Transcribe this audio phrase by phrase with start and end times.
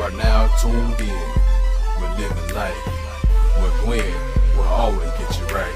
[0.00, 1.20] You are now tuned in
[2.00, 2.72] with Living Life,
[3.60, 4.14] where Gwen
[4.56, 5.74] will always get you right.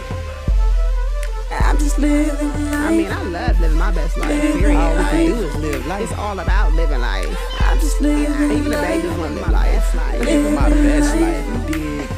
[1.50, 2.74] I'm just living life.
[2.74, 4.40] I mean, I love living my best life.
[4.40, 4.76] Period.
[4.78, 6.02] All we Like, can do is live life.
[6.04, 7.38] it's all about living life.
[7.60, 8.88] I'm just living Even the life.
[9.02, 9.94] babies want to live life.
[9.94, 12.08] Like, Living my best life, you dig?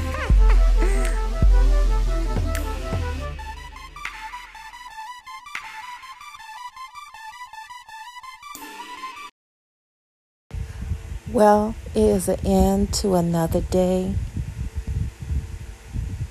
[11.36, 14.14] Well, it is an end to another day.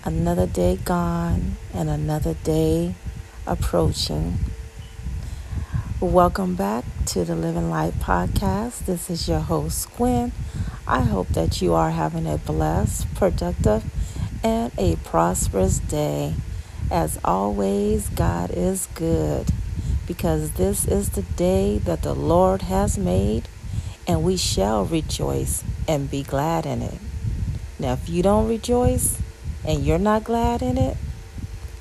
[0.04, 2.96] Another day gone and another day
[3.46, 4.40] approaching.
[6.00, 8.88] Welcome back to the Living Life podcast.
[8.88, 10.32] This is your host, Gwen.
[10.88, 13.84] I hope that you are having a blessed, productive,
[14.44, 16.34] and a prosperous day.
[16.90, 19.52] As always, God is good
[20.08, 23.48] because this is the day that the Lord has made
[24.08, 27.00] and we shall rejoice and be glad in it.
[27.80, 29.20] Now, if you don't rejoice
[29.66, 30.98] and you're not glad in it,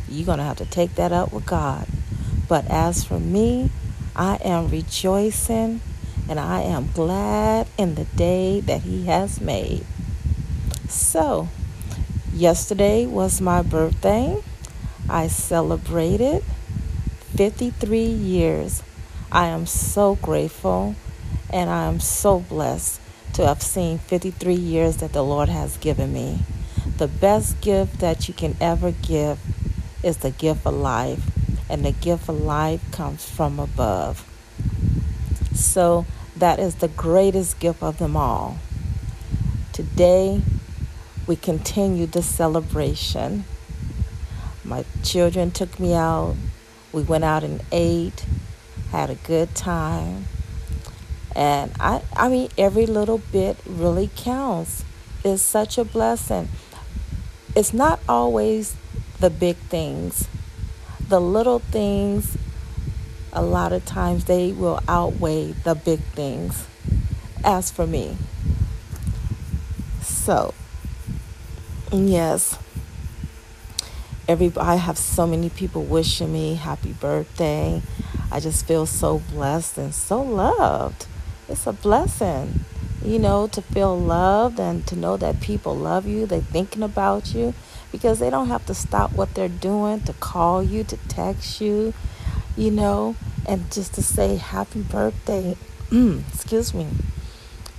[0.09, 1.87] you're going to have to take that up with God.
[2.49, 3.71] But as for me,
[4.17, 5.81] I am rejoicing
[6.29, 9.85] and I am glad in the day that He has made.
[10.89, 11.49] So,
[12.33, 14.43] yesterday was my birthday.
[15.09, 16.43] I celebrated
[17.37, 18.83] 53 years.
[19.31, 20.95] I am so grateful
[21.55, 23.01] and I am so blessed
[23.35, 26.41] to have seen 53 years that the Lord has given me.
[26.99, 29.39] The best gift that you can ever give
[30.03, 31.31] is the gift of life,
[31.71, 34.29] and the gift of life comes from above.
[35.55, 38.59] So, that is the greatest gift of them all.
[39.73, 40.43] Today,
[41.29, 43.45] we continue the celebration.
[44.65, 46.35] My children took me out.
[46.93, 48.25] We went out and ate,
[48.91, 50.27] had a good time.
[51.35, 54.85] And I, I mean, every little bit really counts.
[55.25, 56.49] It's such a blessing.
[57.57, 58.77] It's not always
[59.21, 60.29] the big things,
[61.09, 62.37] the little things,
[63.33, 66.67] a lot of times they will outweigh the big things.
[67.43, 68.17] As for me,
[70.01, 70.55] so
[71.93, 72.59] yes,
[74.27, 77.83] every I have so many people wishing me happy birthday.
[78.33, 81.07] I just feel so blessed and so loved
[81.49, 82.61] it's a blessing,
[83.05, 87.35] you know, to feel loved and to know that people love you, they're thinking about
[87.35, 87.55] you
[87.93, 91.93] because they don't have to stop what they're doing to call you, to text you,
[92.57, 93.15] you know,
[93.47, 95.57] and just to say happy birthday.
[95.91, 96.89] Mm, excuse me.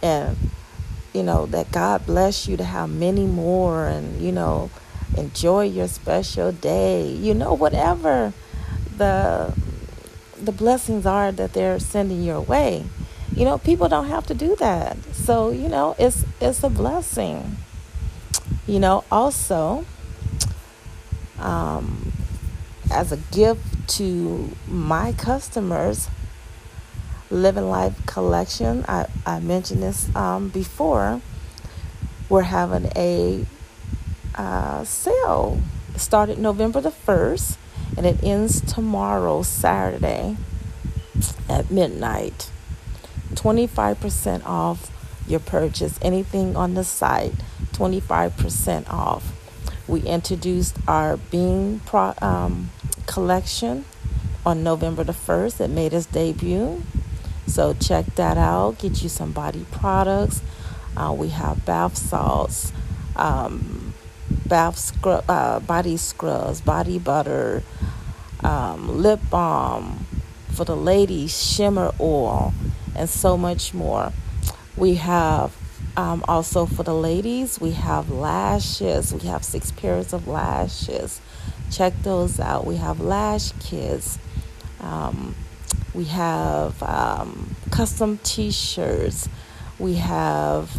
[0.02, 0.38] And,
[1.14, 4.70] you know, that God bless you to have many more and, you know,
[5.18, 8.34] enjoy your special day, you know, whatever
[8.98, 9.54] the
[10.42, 12.84] the blessings are that they're sending your way
[13.36, 14.98] you know people don't have to do that.
[15.14, 17.58] So you know it's it's a blessing.
[18.68, 19.86] You know also
[21.40, 22.14] um,
[22.92, 26.08] as a gift to my customers
[27.32, 31.22] living life collection i, I mentioned this um, before
[32.30, 33.46] we're having a
[34.36, 35.60] uh, sale.
[35.94, 37.58] It started november the 1st
[37.98, 40.38] and it ends tomorrow saturday
[41.50, 42.52] at midnight
[43.36, 44.92] 25% off
[45.28, 46.00] your purchase.
[46.02, 47.34] Anything on the site,
[47.74, 49.32] 25% off.
[49.88, 52.72] We introduced our Bean pro, um,
[53.06, 53.86] collection
[54.46, 55.62] on November the 1st.
[55.62, 56.84] It made its debut.
[57.48, 58.80] So check that out.
[58.80, 60.42] Get you some body products.
[60.98, 62.72] Uh, we have bath salts,
[63.16, 63.94] um,
[64.46, 67.64] bath scrub, uh, body scrubs, body butter,
[68.44, 70.06] um, lip balm
[70.56, 72.54] for the ladies, shimmer oil
[72.96, 74.14] and so much more.
[74.78, 75.56] We have
[75.98, 79.14] um, also for the ladies, we have lashes.
[79.14, 81.22] We have six pairs of lashes.
[81.72, 82.66] Check those out.
[82.66, 84.20] We have lash kits.
[84.82, 85.36] Um,
[85.94, 89.30] we have um, custom t shirts.
[89.80, 90.72] We have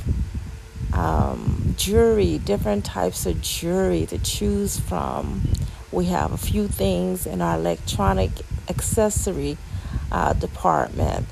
[0.92, 5.42] um, jewelry, different types of jewelry to choose from.
[5.92, 8.30] We have a few things in our electronic
[8.68, 9.56] accessory
[10.10, 11.26] uh, department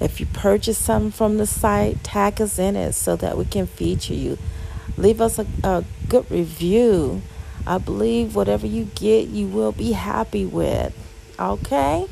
[0.00, 3.66] If you purchase something from the site, tag us in it so that we can
[3.66, 4.38] feature you.
[4.96, 7.22] Leave us a, a good review.
[7.66, 10.94] I believe whatever you get, you will be happy with.
[11.38, 12.06] Okay?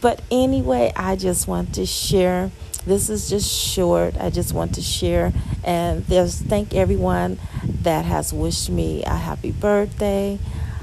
[0.00, 2.50] But anyway, I just want to share.
[2.86, 4.16] This is just short.
[4.16, 5.32] I just want to share
[5.64, 7.40] and just thank everyone
[7.82, 10.38] that has wished me a happy birthday.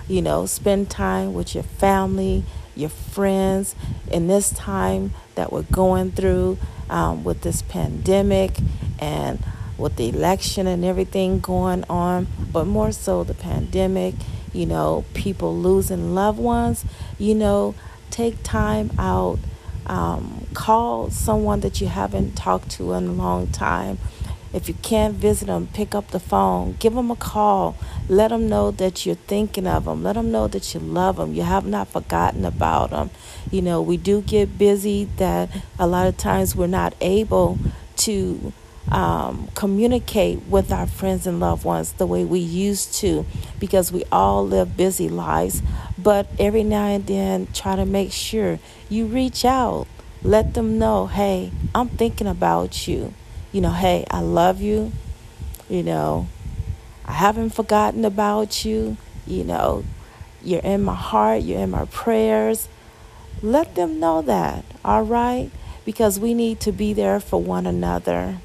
[0.09, 2.43] You know, spend time with your family,
[2.75, 3.73] your friends
[4.11, 6.57] in this time that we're going through
[6.89, 8.57] um, with this pandemic
[8.99, 9.39] and
[9.77, 14.13] with the election and everything going on, but more so the pandemic,
[14.51, 16.83] you know, people losing loved ones,
[17.17, 17.73] you know,
[18.11, 19.39] take time out,
[19.87, 23.97] um, call someone that you haven't talked to in a long time.
[24.53, 27.75] If you can't visit them, pick up the phone, give them a call,
[28.07, 31.33] let them know that you're thinking of them, let them know that you love them,
[31.33, 33.09] you have not forgotten about them.
[33.49, 35.49] You know, we do get busy that
[35.79, 37.57] a lot of times we're not able
[37.97, 38.53] to
[38.91, 43.25] um, communicate with our friends and loved ones the way we used to
[43.59, 45.61] because we all live busy lives.
[46.03, 48.59] But every now and then, try to make sure
[48.89, 49.87] you reach out.
[50.21, 53.13] Let them know, hey, I'm thinking about you.
[53.53, 54.91] You know, hey, I love you.
[55.69, 56.27] You know,
[57.05, 58.97] I haven't forgotten about you.
[59.25, 59.85] You know,
[60.41, 62.67] you're in my heart, you're in my prayers.
[63.41, 65.51] Let them know that, all right?
[65.85, 68.37] Because we need to be there for one another.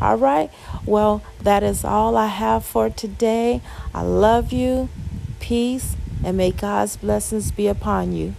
[0.00, 0.50] All right.
[0.84, 3.60] Well, that is all I have for today.
[3.94, 4.88] I love you.
[5.38, 5.96] Peace.
[6.22, 8.34] And may God's blessings be upon you.